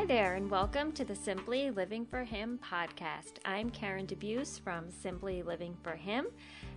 [0.00, 3.34] Hi there, and welcome to the Simply Living for Him podcast.
[3.44, 6.28] I'm Karen DeBeus from Simply Living for Him,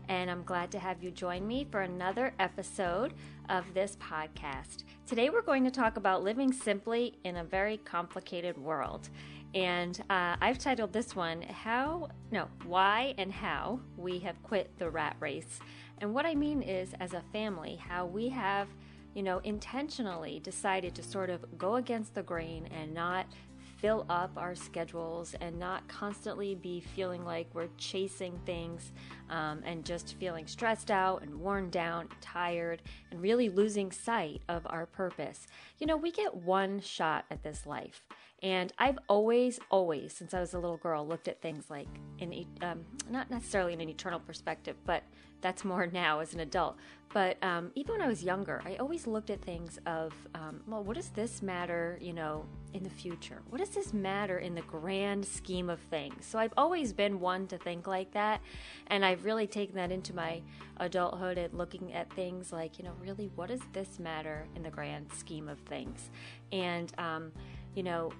[0.09, 3.13] and I'm glad to have you join me for another episode
[3.47, 4.83] of this podcast.
[5.07, 9.09] Today, we're going to talk about living simply in a very complicated world.
[9.55, 14.89] And uh, I've titled this one, How, no, Why and How We Have Quit the
[14.89, 15.61] Rat Race.
[15.99, 18.67] And what I mean is, as a family, how we have
[19.13, 23.27] you know, intentionally decided to sort of go against the grain and not
[23.77, 28.93] fill up our schedules and not constantly be feeling like we're chasing things
[29.33, 34.43] um, and just feeling stressed out and worn down, and tired, and really losing sight
[34.47, 35.47] of our purpose.
[35.79, 38.03] You know, we get one shot at this life.
[38.43, 41.87] And I've always, always, since I was a little girl, looked at things like
[42.19, 45.03] in um, not necessarily in an eternal perspective, but
[45.41, 46.77] that's more now as an adult.
[47.13, 50.83] But um, even when I was younger, I always looked at things of, um, well,
[50.83, 53.43] what does this matter, you know, in the future?
[53.49, 56.25] What does this matter in the grand scheme of things?
[56.25, 58.41] So I've always been one to think like that,
[58.87, 60.41] and I've really taken that into my
[60.77, 64.69] adulthood and looking at things like, you know, really, what does this matter in the
[64.69, 66.09] grand scheme of things?
[66.51, 67.31] And um,
[67.75, 68.11] you know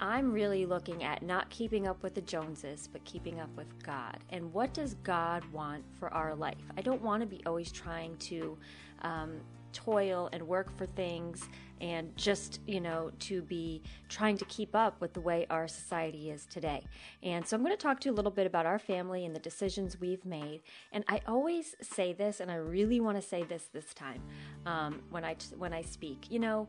[0.00, 4.18] I'm really looking at not keeping up with the Joneses, but keeping up with God.
[4.30, 6.58] And what does God want for our life?
[6.76, 8.58] I don't want to be always trying to
[9.02, 9.36] um,
[9.74, 11.48] toil and work for things
[11.80, 16.30] and just, you know, to be trying to keep up with the way our society
[16.30, 16.82] is today.
[17.22, 19.34] And so I'm going to talk to you a little bit about our family and
[19.34, 20.62] the decisions we've made.
[20.92, 24.22] And I always say this, and I really want to say this this time
[24.64, 26.30] um, when I when I speak.
[26.30, 26.68] You know,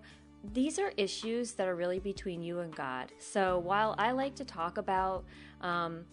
[0.54, 3.12] these are issues that are really between you and God.
[3.20, 5.24] So while I like to talk about
[5.62, 6.06] um,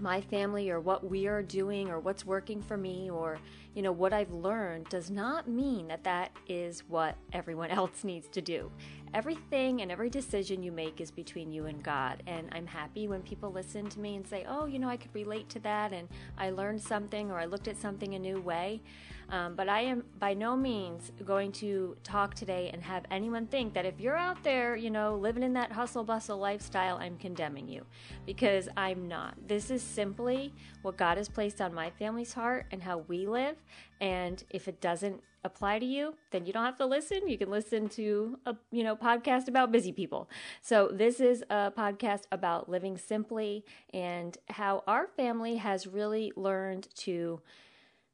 [0.00, 3.38] my family or what we are doing or what's working for me or
[3.74, 8.28] you know what I've learned does not mean that that is what everyone else needs
[8.28, 8.70] to do.
[9.14, 12.22] Everything and every decision you make is between you and God.
[12.26, 15.14] And I'm happy when people listen to me and say, "Oh, you know, I could
[15.14, 18.82] relate to that and I learned something or I looked at something a new way."
[19.30, 23.74] Um, but I am by no means going to talk today and have anyone think
[23.74, 27.68] that if you're out there, you know, living in that hustle bustle lifestyle, I'm condemning
[27.68, 27.84] you
[28.24, 29.34] because I'm not.
[29.46, 33.56] This is simply what God has placed on my family's heart and how we live.
[34.00, 37.28] And if it doesn't apply to you, then you don't have to listen.
[37.28, 40.28] You can listen to a you know podcast about busy people.
[40.62, 46.88] So this is a podcast about living simply and how our family has really learned
[46.96, 47.40] to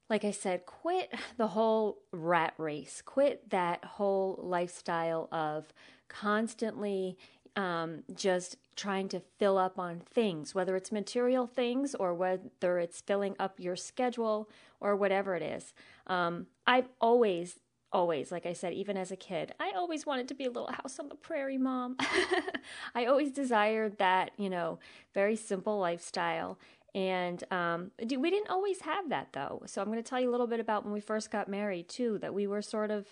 [0.09, 5.73] like I said, quit the whole rat race, quit that whole lifestyle of
[6.09, 7.17] constantly
[7.57, 13.01] um, just trying to fill up on things, whether it's material things or whether it's
[13.01, 14.49] filling up your schedule
[14.81, 15.73] or whatever it is.
[16.07, 17.61] Um, I've always,
[17.93, 20.73] always, like I said, even as a kid, I always wanted to be a little
[20.73, 21.97] house on the prairie mom.
[22.95, 24.81] I always desired that, you know,
[25.15, 26.59] very simple lifestyle.
[26.95, 29.63] And um, we didn't always have that though.
[29.67, 31.89] So I'm going to tell you a little bit about when we first got married
[31.89, 33.07] too, that we were sort of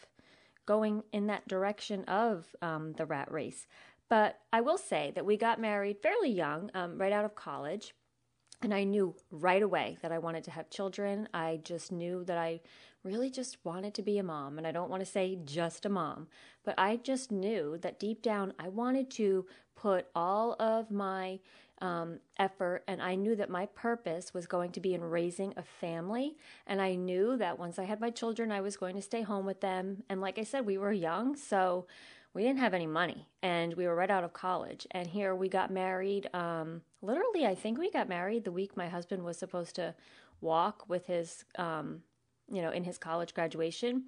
[0.66, 3.66] going in that direction of um, the rat race.
[4.08, 7.94] But I will say that we got married fairly young, um, right out of college.
[8.60, 11.28] And I knew right away that I wanted to have children.
[11.34, 12.60] I just knew that I
[13.02, 14.58] really just wanted to be a mom.
[14.58, 16.28] And I don't want to say just a mom,
[16.64, 21.40] but I just knew that deep down I wanted to put all of my
[21.82, 25.62] um, effort, and I knew that my purpose was going to be in raising a
[25.62, 26.36] family.
[26.66, 29.44] And I knew that once I had my children, I was going to stay home
[29.44, 30.04] with them.
[30.08, 31.86] And like I said, we were young, so
[32.32, 34.86] we didn't have any money, and we were right out of college.
[34.92, 36.30] And here we got married.
[36.32, 39.94] Um, literally, I think we got married the week my husband was supposed to
[40.40, 42.02] walk with his, um,
[42.50, 44.04] you know, in his college graduation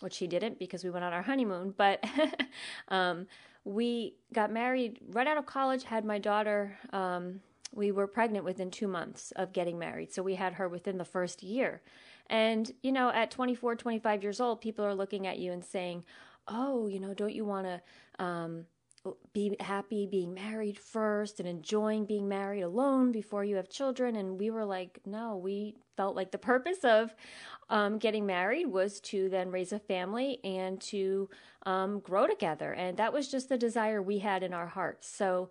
[0.00, 1.72] which he didn't because we went on our honeymoon.
[1.76, 2.04] But
[2.88, 3.26] um,
[3.64, 6.78] we got married right out of college, had my daughter.
[6.92, 7.40] Um,
[7.72, 10.12] we were pregnant within two months of getting married.
[10.12, 11.82] So we had her within the first year.
[12.28, 16.04] And, you know, at 24, 25 years old, people are looking at you and saying,
[16.46, 18.66] oh, you know, don't you want to um,
[19.32, 24.16] be happy being married first and enjoying being married alone before you have children.
[24.16, 27.14] And we were like, no, we felt like the purpose of
[27.68, 31.28] um, getting married was to then raise a family and to
[31.66, 32.72] um, grow together.
[32.72, 35.08] And that was just the desire we had in our hearts.
[35.08, 35.50] So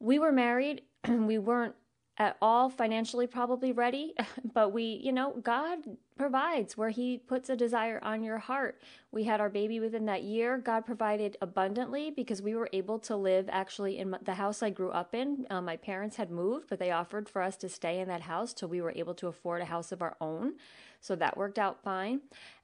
[0.00, 0.82] we were married.
[1.04, 1.76] And we weren't
[2.18, 4.14] at all financially probably ready,
[4.54, 5.78] but we, you know, God
[6.16, 8.80] provides where He puts a desire on your heart.
[9.12, 10.58] We had our baby within that year.
[10.58, 14.90] God provided abundantly because we were able to live actually in the house I grew
[14.90, 15.46] up in.
[15.50, 18.54] Um, my parents had moved, but they offered for us to stay in that house
[18.54, 20.54] till we were able to afford a house of our own.
[21.00, 22.20] So that worked out fine.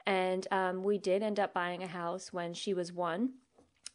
[0.07, 3.35] And um, we did end up buying a house when she was one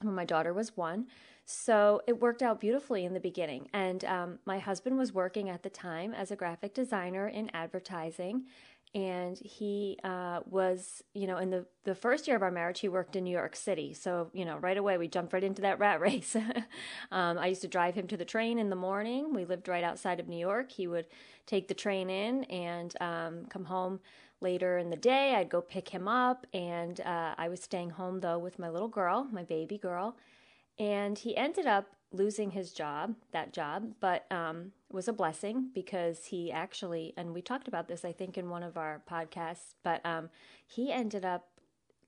[0.02, 1.08] when my daughter was one.
[1.50, 3.70] So it worked out beautifully in the beginning.
[3.72, 8.44] And um, my husband was working at the time as a graphic designer in advertising.
[8.94, 12.90] And he uh, was, you know, in the, the first year of our marriage, he
[12.90, 13.94] worked in New York City.
[13.94, 16.36] So, you know, right away we jumped right into that rat race.
[17.14, 19.34] um, I used to drive him to the train in the morning.
[19.34, 20.70] We lived right outside of New York.
[20.74, 21.06] He would
[21.46, 24.02] take the train in and um, come home
[24.42, 25.36] later in the day.
[25.36, 28.90] I'd go pick him up, and uh, I was staying home though with my little
[28.90, 30.18] girl, my baby girl.
[30.80, 36.26] And he ended up losing his job, that job, but um, was a blessing because
[36.26, 40.06] he actually, and we talked about this, I think, in one of our podcasts, but
[40.06, 40.30] um,
[40.66, 41.48] he ended up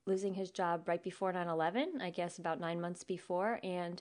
[0.06, 3.60] losing his job right before 9 11, I guess about nine months before.
[3.62, 4.00] And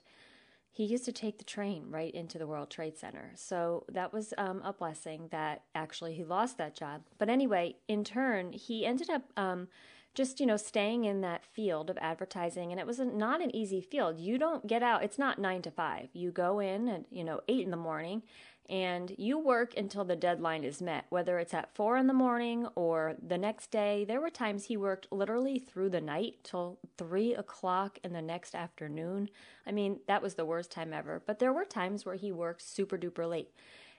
[0.71, 3.31] he used to take the train right into the World Trade Center.
[3.35, 7.01] So that was um, a blessing that actually he lost that job.
[7.17, 9.67] But anyway, in turn, he ended up um,
[10.13, 12.71] just, you know, staying in that field of advertising.
[12.71, 14.19] And it was not an easy field.
[14.19, 16.09] You don't get out, it's not nine to five.
[16.13, 18.23] You go in at, you know, eight in the morning
[18.69, 22.67] and you work until the deadline is met, whether it's at four in the morning
[22.75, 24.05] or the next day.
[24.05, 28.53] There were times he worked literally through the night till three o'clock in the next
[28.53, 29.29] afternoon.
[29.65, 31.23] I mean, that was the worst time ever.
[31.25, 33.49] But there were times where he worked super duper late.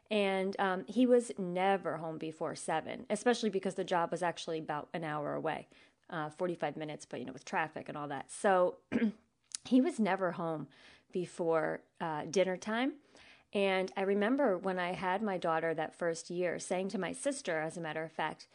[0.09, 4.89] And um, he was never home before seven, especially because the job was actually about
[4.93, 5.69] an hour away,
[6.11, 8.31] uh, 45 minutes, but you know, with traffic and all that.
[8.31, 8.77] So
[9.65, 10.69] he was never home
[11.13, 12.95] before uh, dinner time.
[13.53, 17.61] And I remember when I had my daughter that first year saying to my sister,
[17.61, 18.47] as a matter of fact,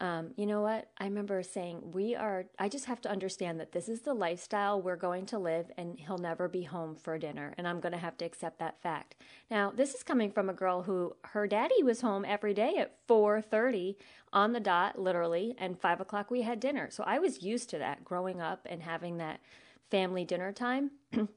[0.00, 0.88] um, you know what?
[0.98, 4.80] I remember saying, We are, I just have to understand that this is the lifestyle
[4.80, 7.54] we're going to live, and he'll never be home for dinner.
[7.58, 9.16] And I'm going to have to accept that fact.
[9.50, 13.06] Now, this is coming from a girl who her daddy was home every day at
[13.06, 13.96] 4.30
[14.32, 16.88] on the dot, literally, and 5 o'clock we had dinner.
[16.90, 19.40] So I was used to that growing up and having that
[19.90, 20.92] family dinner time.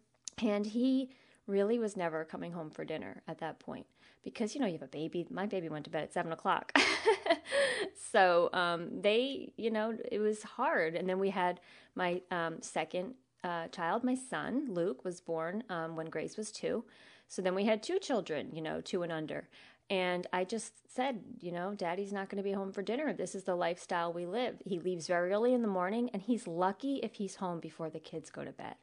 [0.42, 1.10] and he,
[1.48, 3.86] really was never coming home for dinner at that point
[4.24, 6.72] because you know you have a baby my baby went to bed at seven o'clock
[8.12, 11.60] so um, they you know it was hard and then we had
[11.96, 13.14] my um, second
[13.44, 16.84] uh, child my son luke was born um, when grace was two
[17.28, 19.48] so then we had two children you know two and under
[19.90, 23.14] and I just said, you know, daddy's not going to be home for dinner.
[23.14, 24.56] This is the lifestyle we live.
[24.66, 28.00] He leaves very early in the morning, and he's lucky if he's home before the
[28.00, 28.76] kids go to bed.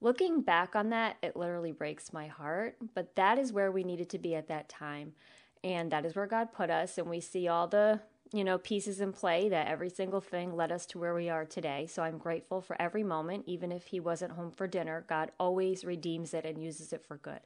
[0.00, 4.08] Looking back on that, it literally breaks my heart, but that is where we needed
[4.10, 5.12] to be at that time.
[5.64, 6.98] And that is where God put us.
[6.98, 8.00] And we see all the,
[8.32, 11.44] you know, pieces in play that every single thing led us to where we are
[11.44, 11.86] today.
[11.86, 15.04] So I'm grateful for every moment, even if he wasn't home for dinner.
[15.08, 17.40] God always redeems it and uses it for good.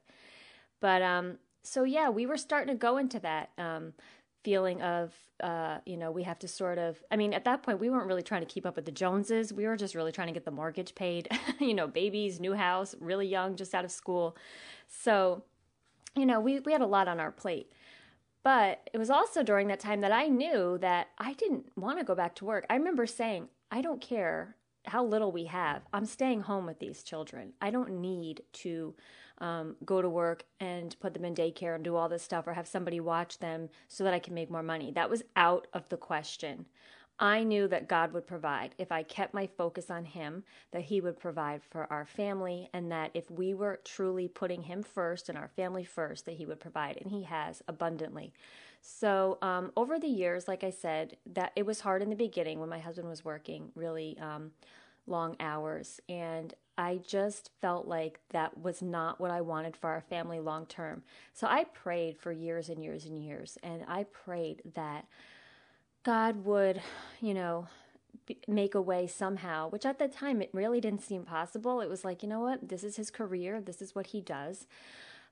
[0.80, 3.92] But um, so yeah, we were starting to go into that um,
[4.42, 7.80] feeling of uh, you know we have to sort of i mean at that point
[7.80, 10.28] we weren't really trying to keep up with the joneses we were just really trying
[10.28, 11.28] to get the mortgage paid
[11.60, 14.36] you know babies new house really young just out of school
[14.88, 15.42] so
[16.16, 17.72] you know we, we had a lot on our plate
[18.44, 22.04] but it was also during that time that i knew that i didn't want to
[22.04, 24.56] go back to work i remember saying i don't care
[24.86, 28.94] how little we have i'm staying home with these children i don't need to
[29.42, 32.54] um, go to work and put them in daycare and do all this stuff or
[32.54, 34.92] have somebody watch them so that I can make more money.
[34.92, 36.66] That was out of the question.
[37.22, 38.74] I knew that God would provide.
[38.78, 40.42] If I kept my focus on Him,
[40.72, 44.82] that He would provide for our family, and that if we were truly putting Him
[44.82, 48.32] first and our family first, that He would provide, and He has abundantly.
[48.80, 52.58] So um, over the years, like I said, that it was hard in the beginning
[52.58, 54.50] when my husband was working really um,
[55.06, 60.00] long hours, and I just felt like that was not what I wanted for our
[60.00, 61.04] family long term.
[61.34, 65.06] So I prayed for years and years and years, and I prayed that
[66.04, 66.82] God would,
[67.20, 67.68] you know,
[68.48, 71.80] make a way somehow, which at the time it really didn't seem possible.
[71.80, 74.66] It was like, you know what, this is his career, this is what he does.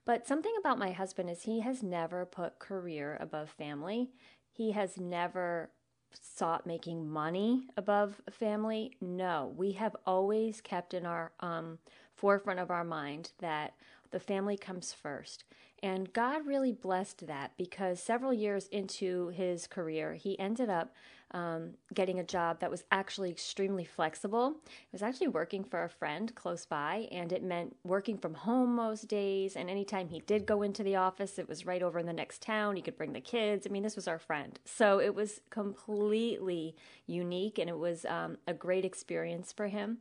[0.04, 4.10] But something about my husband is he has never put career above family.
[4.52, 5.70] He has never
[6.12, 8.92] sought making money above family.
[9.00, 11.78] No, we have always kept in our um,
[12.16, 13.74] forefront of our mind that
[14.10, 15.44] the family comes first.
[15.82, 20.94] And God really blessed that because several years into his career, he ended up
[21.32, 24.56] um, getting a job that was actually extremely flexible.
[24.66, 28.74] It was actually working for a friend close by, and it meant working from home
[28.74, 29.56] most days.
[29.56, 32.42] And anytime he did go into the office, it was right over in the next
[32.42, 32.76] town.
[32.76, 33.66] He could bring the kids.
[33.66, 34.58] I mean, this was our friend.
[34.64, 36.74] So it was completely
[37.06, 39.98] unique, and it was um, a great experience for him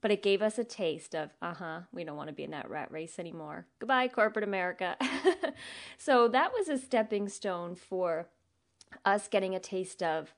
[0.00, 2.50] but it gave us a taste of, uh huh, we don't want to be in
[2.50, 3.66] that rat race anymore.
[3.78, 4.96] Goodbye, corporate America.
[5.98, 8.28] so that was a stepping stone for
[9.04, 10.34] us getting a taste of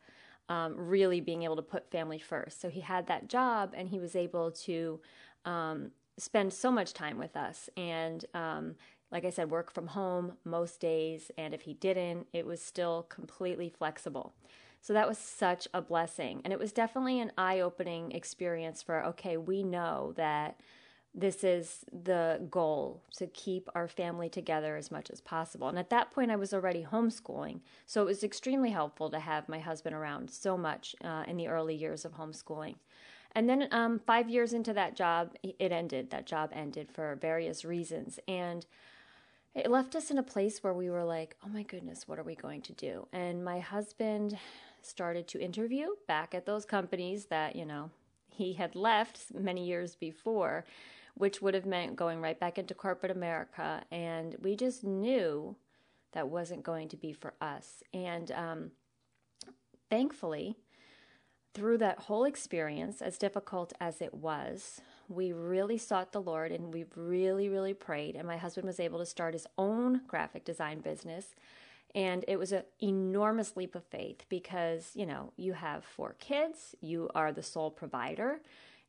[0.48, 2.60] um, really being able to put family first.
[2.60, 5.00] So he had that job and he was able to
[5.44, 7.68] um, spend so much time with us.
[7.76, 8.76] And um,
[9.10, 11.30] like I said, work from home most days.
[11.36, 14.34] And if he didn't, it was still completely flexible.
[14.86, 16.42] So that was such a blessing.
[16.44, 20.60] And it was definitely an eye opening experience for, okay, we know that
[21.12, 25.66] this is the goal to keep our family together as much as possible.
[25.66, 27.62] And at that point, I was already homeschooling.
[27.84, 31.48] So it was extremely helpful to have my husband around so much uh, in the
[31.48, 32.76] early years of homeschooling.
[33.32, 36.10] And then um, five years into that job, it ended.
[36.10, 38.20] That job ended for various reasons.
[38.28, 38.64] And
[39.52, 42.22] it left us in a place where we were like, oh my goodness, what are
[42.22, 43.08] we going to do?
[43.12, 44.38] And my husband
[44.86, 47.90] started to interview back at those companies that, you know,
[48.30, 50.64] he had left many years before
[51.16, 53.82] which would have meant going right back into corporate America.
[53.90, 55.56] And we just knew
[56.12, 57.82] that wasn't going to be for us.
[57.94, 58.70] And um,
[59.88, 60.56] thankfully,
[61.54, 66.72] through that whole experience, as difficult as it was, we really sought the Lord and
[66.72, 68.14] we really, really prayed.
[68.14, 71.34] And my husband was able to start his own graphic design business.
[71.96, 76.76] And it was an enormous leap of faith because, you know, you have four kids,
[76.80, 78.42] you are the sole provider,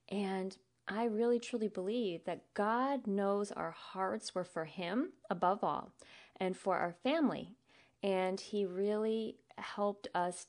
[0.10, 0.56] and
[0.90, 5.92] I really truly believe that God knows our hearts were for Him above all
[6.38, 7.56] and for our family.
[8.04, 10.46] And He really helped us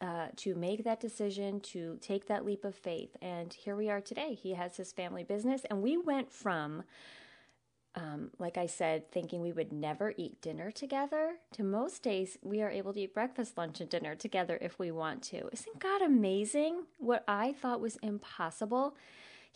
[0.00, 3.16] uh, to make that decision, to take that leap of faith.
[3.22, 4.34] And here we are today.
[4.34, 5.62] He has his family business.
[5.70, 6.82] And we went from,
[7.96, 12.62] um, like I said, thinking we would never eat dinner together to most days we
[12.62, 15.48] are able to eat breakfast, lunch, and dinner together if we want to.
[15.50, 16.84] Isn't God amazing?
[16.98, 18.94] What I thought was impossible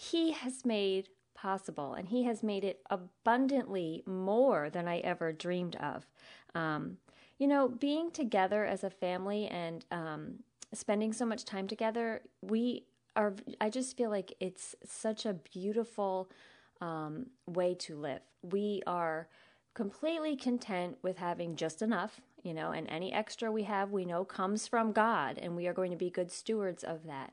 [0.01, 5.77] he has made possible, and He has made it abundantly more than I ever dreamed
[5.77, 6.07] of.
[6.55, 6.97] Um,
[7.39, 10.39] you know, being together as a family and um,
[10.73, 16.31] spending so much time together, we are, I just feel like it's such a beautiful
[16.81, 18.21] um, way to live.
[18.43, 19.29] We are
[19.75, 24.25] completely content with having just enough, you know, and any extra we have, we know
[24.25, 27.33] comes from God, and we are going to be good stewards of that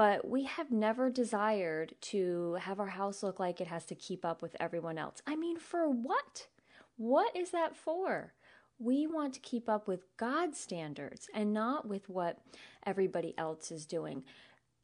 [0.00, 4.24] but we have never desired to have our house look like it has to keep
[4.24, 5.20] up with everyone else.
[5.26, 6.46] I mean, for what?
[6.96, 8.32] What is that for?
[8.78, 12.38] We want to keep up with God's standards and not with what
[12.86, 14.24] everybody else is doing.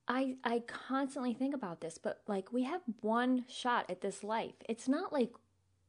[0.08, 4.54] I I constantly think about this, but like we have one shot at this life.
[4.68, 5.32] It's not like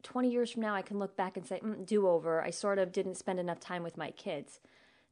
[0.03, 2.41] 20 years from now I can look back and say, mm, "Do over.
[2.41, 4.59] I sort of didn't spend enough time with my kids."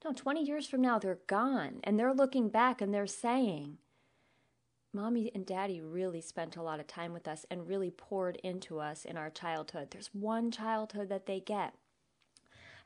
[0.03, 3.79] No, 20 years from now they're gone and they're looking back and they're saying,
[4.95, 8.79] mommy and daddy really spent a lot of time with us and really poured into
[8.79, 9.89] us in our childhood.
[9.91, 11.74] There's one childhood that they get.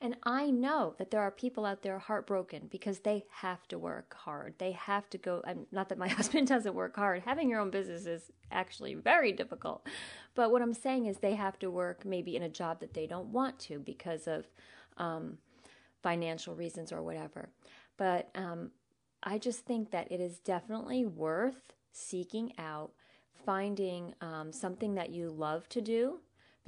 [0.02, 4.16] And I know that there are people out there heartbroken because they have to work
[4.16, 4.54] hard.
[4.58, 7.24] They have to go, not that my husband doesn't work hard.
[7.24, 9.86] Having your own business is actually very difficult.
[10.36, 13.08] But what I'm saying is they have to work maybe in a job that they
[13.08, 14.46] don't want to because of
[14.98, 15.38] um,
[16.02, 17.50] financial reasons or whatever.
[17.98, 18.72] But um,
[19.22, 22.92] I just think that it is definitely worth seeking out,
[23.46, 26.20] finding um, something that you love to do.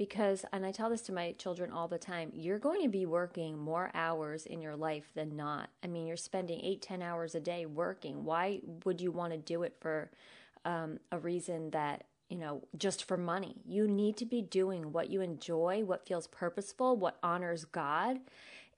[0.02, 3.06] Because, and I tell this to my children all the time, you're going to be
[3.06, 5.70] working more hours in your life than not.
[5.84, 8.24] I mean, you're spending eight, ten hours a day working.
[8.24, 10.10] Why would you want to do it for
[10.64, 13.56] um, a reason that you know, just for money.
[13.66, 18.20] You need to be doing what you enjoy, what feels purposeful, what honors God.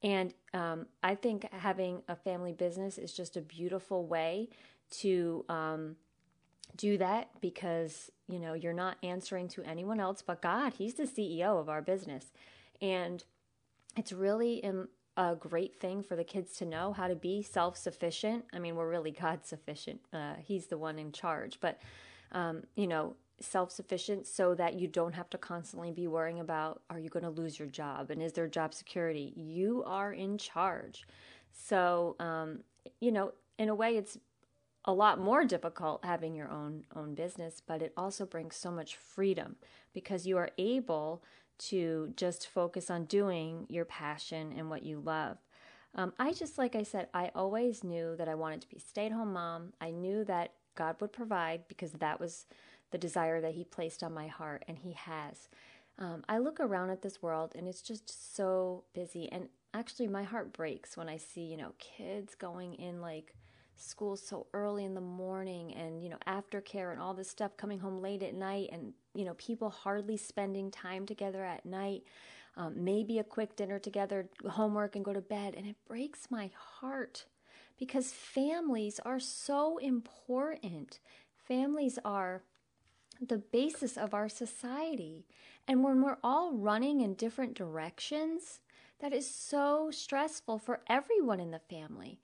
[0.02, 4.48] And um, I think having a family business is just a beautiful way
[5.02, 5.94] to um,
[6.76, 10.74] do that because you know you're not answering to anyone else but God.
[10.74, 12.32] He's the CEO of our business,
[12.80, 13.22] and
[13.96, 14.62] it's really
[15.16, 18.44] a great thing for the kids to know how to be self sufficient.
[18.52, 20.00] I mean, we're really God sufficient.
[20.12, 21.80] Uh, he's the one in charge, but
[22.32, 26.82] um, you know, self sufficient so that you don't have to constantly be worrying about
[26.90, 29.32] are you going to lose your job and is there job security?
[29.36, 31.06] You are in charge.
[31.52, 32.60] So, um,
[33.00, 34.18] you know, in a way, it's
[34.84, 38.96] a lot more difficult having your own own business, but it also brings so much
[38.96, 39.56] freedom
[39.92, 41.22] because you are able
[41.56, 45.38] to just focus on doing your passion and what you love.
[45.94, 49.06] Um, I just, like I said, I always knew that I wanted to be stay
[49.06, 49.72] at home mom.
[49.80, 52.46] I knew that God would provide because that was
[52.90, 55.48] the desire that He placed on my heart, and He has.
[55.98, 59.30] Um, I look around at this world and it's just so busy.
[59.30, 63.36] And actually, my heart breaks when I see, you know, kids going in like
[63.76, 67.78] school so early in the morning and you know aftercare and all this stuff coming
[67.78, 72.02] home late at night and you know people hardly spending time together at night
[72.56, 76.50] um, maybe a quick dinner together homework and go to bed and it breaks my
[76.56, 77.26] heart
[77.78, 81.00] because families are so important
[81.36, 82.42] families are
[83.20, 85.26] the basis of our society.
[85.66, 88.60] And when we're all running in different directions,
[89.00, 92.20] that is so stressful for everyone in the family.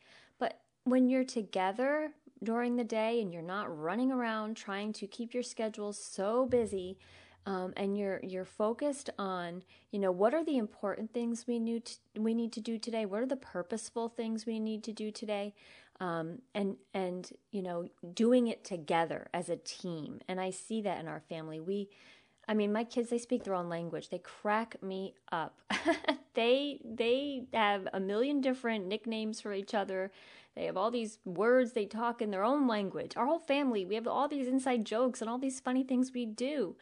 [0.85, 5.43] When you're together during the day and you're not running around trying to keep your
[5.43, 6.99] schedule so busy,
[7.47, 11.87] um, and you're you're focused on you know what are the important things we need
[11.87, 13.07] to, we need to do today?
[13.07, 15.55] What are the purposeful things we need to do today?
[16.01, 20.21] Um, and and you know doing it together as a team.
[20.29, 21.61] And i see that in our family.
[21.61, 21.89] We
[22.51, 24.09] i mean my kids they speak their own language.
[24.11, 25.61] They crack me up.
[26.35, 30.13] They they have a million different nicknames for each other.
[30.55, 31.73] They have all these words.
[31.73, 33.17] They talk in their own language.
[33.17, 36.27] Our whole family we have all these inside jokes and all these funny things we
[36.27, 36.77] do.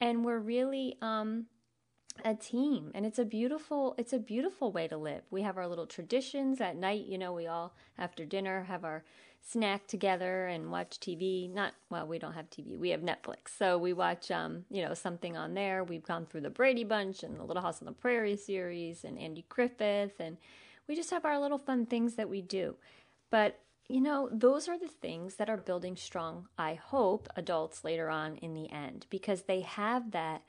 [0.00, 1.46] And we're really um
[2.24, 2.90] a team.
[2.94, 5.22] And it's a beautiful it's a beautiful way to live.
[5.30, 7.06] We have our little traditions at night.
[7.06, 9.04] You know we all after dinner have our
[9.44, 13.56] snack together and watch tv not well we don't have tv we have netflix.
[13.58, 15.84] So we watch um you know something on there.
[15.84, 19.18] We've gone through the brady bunch and the little house on the prairie series and
[19.18, 20.36] andy griffith and
[20.88, 22.76] we just have our little fun things that we do.
[23.30, 23.58] But
[23.88, 28.36] you know those are the things that are building strong i hope adults later on
[28.36, 30.42] in the end because they have that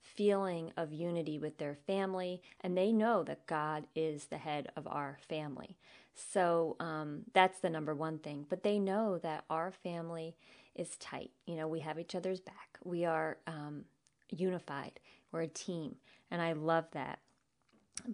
[0.00, 4.86] feeling of unity with their family, and they know that God is the head of
[4.86, 5.76] our family.
[6.14, 8.46] So um, that's the number one thing.
[8.48, 10.36] But they know that our family
[10.74, 11.30] is tight.
[11.46, 12.78] You know, we have each other's back.
[12.84, 13.84] We are um,
[14.30, 15.00] unified.
[15.32, 15.96] We're a team,
[16.30, 17.20] and I love that.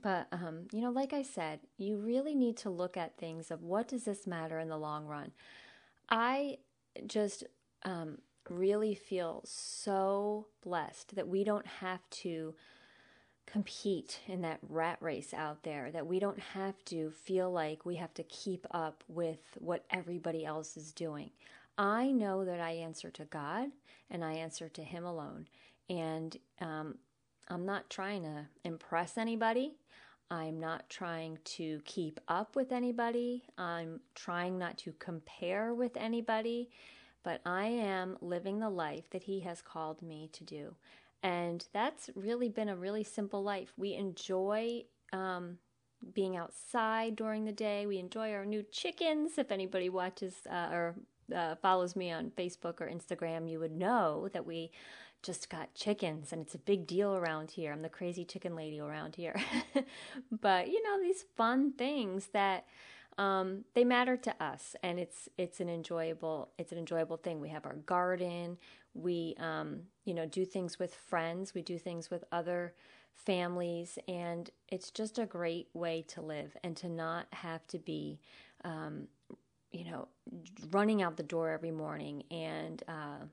[0.03, 3.63] But um, you know, like I said, you really need to look at things of
[3.63, 5.33] what does this matter in the long run.
[6.11, 6.59] I
[7.07, 7.45] just
[7.85, 8.19] um,
[8.51, 12.55] really feel so blessed that we don't have to
[13.47, 17.97] compete in that rat race out there, that we don't have to feel like we
[17.97, 21.31] have to keep up with what everybody else is doing.
[21.79, 23.69] I know that I answer to God
[24.11, 25.47] and I answer to Him alone.
[25.89, 26.97] And um,
[27.49, 29.77] I'm not trying to impress anybody.
[30.31, 33.45] I'm not trying to keep up with anybody.
[33.57, 36.71] I'm trying not to compare with anybody
[37.27, 40.77] but I am living the life that He has called me to do.
[41.25, 43.73] And that's really been a really simple life.
[43.77, 45.59] We enjoy um,
[46.15, 47.85] being outside during the day.
[47.85, 49.39] We enjoy our new chickens.
[49.39, 50.95] If anybody watches uh, or
[51.35, 54.71] uh, follows me on Facebook or Instagram, you would know that we
[55.21, 57.73] just got chickens and it's a big deal around here.
[57.73, 59.35] I'm the crazy chicken lady around here.
[60.31, 62.67] but, you know, these fun things that
[63.19, 67.41] um, they matter to us, and it's it's an enjoyable it's an enjoyable thing.
[67.41, 68.59] We have our garden.
[68.95, 71.55] We um, you know do things with friends.
[71.55, 72.75] We do things with other
[73.15, 78.21] families, and it's just a great way to live and to not have to be.
[78.65, 79.09] Um,
[79.73, 80.09] you know,
[80.71, 83.25] running out the door every morning and uh,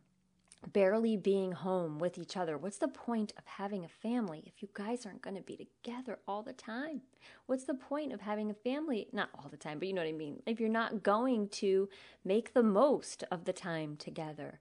[0.72, 2.58] barely being home with each other.
[2.58, 6.20] What's the point of having a family if you guys aren't going to be together
[6.28, 7.02] all the time?
[7.48, 9.08] What's the point of having a family?
[9.12, 10.42] Not all the time, but you know what I mean.
[10.46, 11.90] If you're not going to
[12.24, 14.60] make the most of the time together,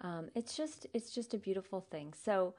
[0.00, 2.14] um, it's just it's just a beautiful thing.
[2.24, 2.54] So.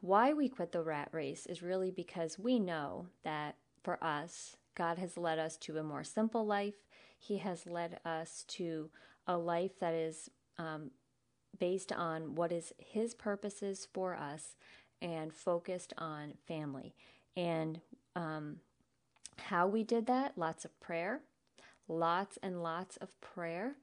[0.00, 4.98] Why we quit the rat race is really because we know that for us, God
[4.98, 6.74] has led us to a more simple life.
[7.18, 8.90] He has led us to
[9.26, 10.90] a life that is um,
[11.58, 14.56] based on what is His purposes for us
[15.00, 16.94] and focused on family.
[17.36, 17.80] And
[18.16, 18.56] um,
[19.36, 21.20] how we did that lots of prayer,
[21.88, 23.76] lots and lots of prayer,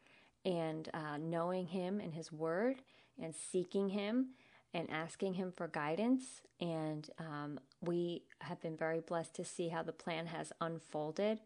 [0.46, 2.82] and uh, knowing Him and His Word,
[3.22, 4.30] and seeking Him
[4.74, 6.42] and asking Him for guidance.
[6.60, 11.42] And um, we have been very blessed to see how the plan has unfolded.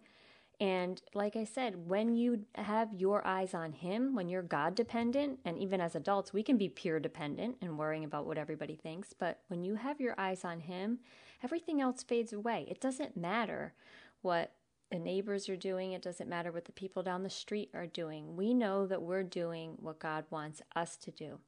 [0.59, 5.39] And like I said, when you have your eyes on Him, when you're God dependent,
[5.43, 9.13] and even as adults, we can be peer dependent and worrying about what everybody thinks.
[9.13, 10.99] But when you have your eyes on Him,
[11.43, 12.65] everything else fades away.
[12.69, 13.73] It doesn't matter
[14.21, 14.53] what
[14.91, 18.35] the neighbors are doing, it doesn't matter what the people down the street are doing.
[18.35, 21.39] We know that we're doing what God wants us to do.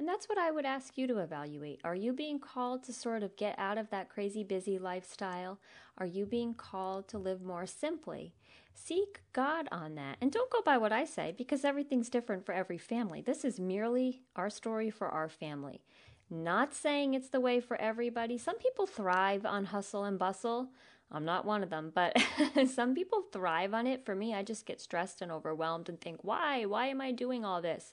[0.00, 1.82] And that's what I would ask you to evaluate.
[1.84, 5.58] Are you being called to sort of get out of that crazy busy lifestyle?
[5.98, 8.32] Are you being called to live more simply?
[8.72, 10.16] Seek God on that.
[10.22, 13.20] And don't go by what I say because everything's different for every family.
[13.20, 15.82] This is merely our story for our family.
[16.30, 18.38] Not saying it's the way for everybody.
[18.38, 20.70] Some people thrive on hustle and bustle.
[21.12, 22.16] I'm not one of them, but
[22.72, 24.06] some people thrive on it.
[24.06, 26.64] For me, I just get stressed and overwhelmed and think, why?
[26.64, 27.92] Why am I doing all this?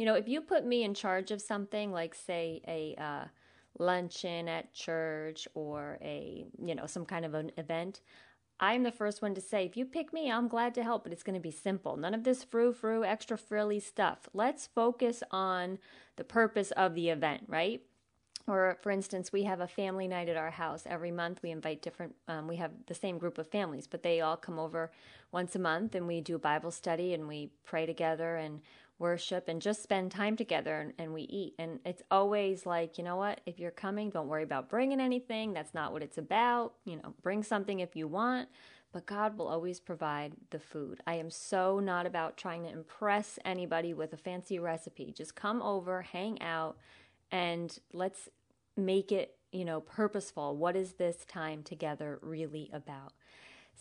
[0.00, 3.24] You know, if you put me in charge of something, like, say, a uh,
[3.78, 8.00] luncheon at church or a, you know, some kind of an event,
[8.58, 11.12] I'm the first one to say, if you pick me, I'm glad to help, but
[11.12, 11.98] it's going to be simple.
[11.98, 14.20] None of this frou frou, extra frilly stuff.
[14.32, 15.76] Let's focus on
[16.16, 17.82] the purpose of the event, right?
[18.48, 21.40] Or, for instance, we have a family night at our house every month.
[21.42, 24.58] We invite different, um, we have the same group of families, but they all come
[24.58, 24.92] over
[25.30, 28.62] once a month and we do Bible study and we pray together and
[29.00, 31.54] worship and just spend time together and, and, we eat.
[31.58, 33.40] And it's always like, you know what?
[33.46, 35.52] If you're coming, don't worry about bringing anything.
[35.52, 36.74] That's not what it's about.
[36.84, 38.48] You know, bring something if you want,
[38.92, 41.00] but God will always provide the food.
[41.06, 45.12] I am so not about trying to impress anybody with a fancy recipe.
[45.16, 46.76] Just come over, hang out,
[47.32, 48.28] and let's
[48.76, 50.56] make it, you know, purposeful.
[50.56, 53.14] What is this time together really about?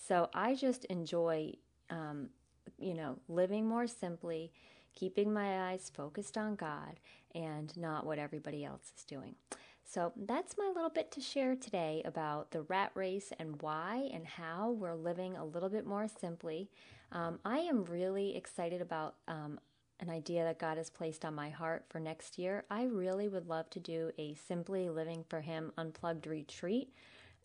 [0.07, 1.55] So I just enjoy,
[1.89, 2.29] um,
[2.77, 4.51] you know, living more simply
[4.95, 6.99] keeping my eyes focused on God
[7.33, 9.35] and not what everybody else is doing.
[9.83, 14.25] So that's my little bit to share today about the rat race and why and
[14.25, 16.69] how we're living a little bit more simply.
[17.11, 19.59] Um, I am really excited about um,
[19.99, 22.65] an idea that God has placed on my heart for next year.
[22.69, 26.93] I really would love to do a Simply Living for Him unplugged retreat.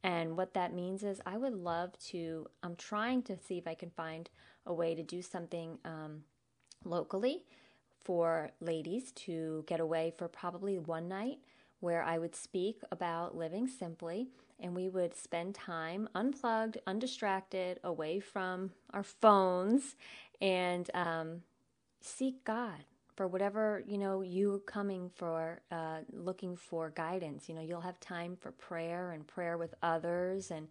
[0.02, 3.74] And what that means is, I would love to, I'm trying to see if I
[3.74, 4.28] can find
[4.66, 6.24] a way to do something um,
[6.85, 7.42] locally
[8.05, 11.38] for ladies to get away for probably one night
[11.81, 14.29] where I would speak about living simply
[14.61, 19.97] and we would spend time unplugged, undistracted, away from our phones
[20.40, 21.42] and um,
[22.01, 22.85] seek God
[23.16, 27.98] for whatever you know you coming for uh, looking for guidance you know you'll have
[28.00, 30.68] time for prayer and prayer with others and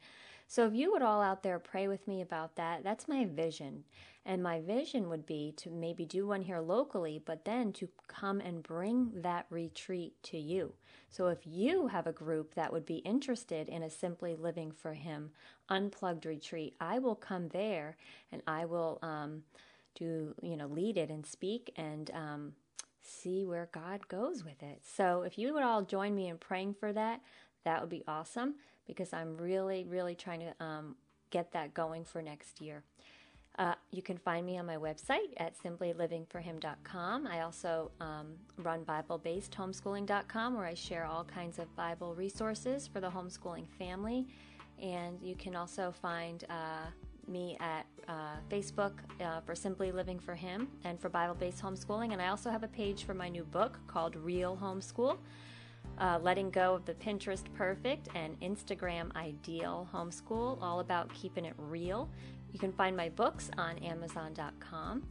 [0.48, 3.84] so if you would all out there pray with me about that that's my vision
[4.26, 8.40] and my vision would be to maybe do one here locally, but then to come
[8.40, 10.74] and bring that retreat to you.
[11.10, 14.94] So if you have a group that would be interested in a Simply Living for
[14.94, 15.32] Him
[15.68, 17.98] unplugged retreat, I will come there
[18.32, 19.44] and I will um,
[19.96, 22.54] do, you know, lead it and speak and um,
[23.02, 24.82] see where God goes with it.
[24.84, 27.22] So if you would all join me in praying for that,
[27.66, 28.56] that would be awesome
[28.88, 30.96] because I'm really, really trying to um,
[31.30, 32.84] get that going for next year.
[33.60, 37.28] Uh, you can find me on my website at simplylivingforhim.com.
[37.28, 43.10] I also um, run BibleBasedHomeschooling.com where I share all kinds of Bible resources for the
[43.10, 44.26] homeschooling family.
[44.82, 46.88] And you can also find uh,
[47.28, 52.14] me at uh, Facebook uh, for Simply Living for Him and for Bible based homeschooling.
[52.14, 55.18] And I also have a page for my new book called Real Homeschool.
[56.00, 61.54] Uh, letting go of the Pinterest perfect and Instagram ideal homeschool, all about keeping it
[61.58, 62.10] real.
[62.52, 65.04] You can find my books on Amazon.com.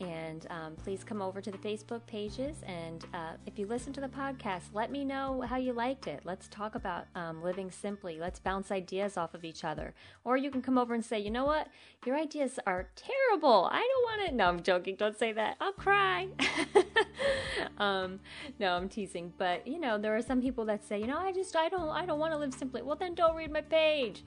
[0.00, 2.56] And um, please come over to the Facebook pages.
[2.66, 6.20] And uh, if you listen to the podcast, let me know how you liked it.
[6.24, 8.18] Let's talk about um, living simply.
[8.18, 9.94] Let's bounce ideas off of each other.
[10.24, 11.68] Or you can come over and say, you know what?
[12.04, 13.68] Your ideas are terrible.
[13.70, 14.34] I don't want it.
[14.34, 14.96] No, I'm joking.
[14.96, 15.56] Don't say that.
[15.60, 16.28] I'll cry.
[17.78, 18.20] um,
[18.58, 19.32] no, I'm teasing.
[19.38, 21.88] But you know, there are some people that say, you know, I just, I don't,
[21.88, 22.82] I don't want to live simply.
[22.82, 24.22] Well, then don't read my page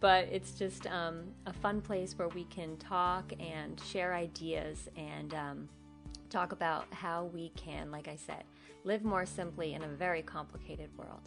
[0.00, 5.32] but it's just um, a fun place where we can talk and share ideas and
[5.32, 5.68] um,
[6.28, 8.44] talk about how we can, like I said,
[8.84, 11.20] live more simply in a very complicated world.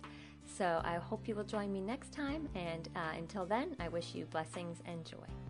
[0.45, 4.13] So I hope you will join me next time, and uh, until then, I wish
[4.13, 5.46] you blessings and joy.